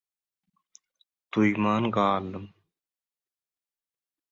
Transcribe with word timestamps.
duýman 1.31 1.89
galdym. 1.99 2.49